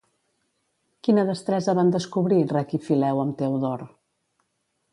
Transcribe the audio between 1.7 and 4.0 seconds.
van descobrir Rec i Fileu amb Teodor?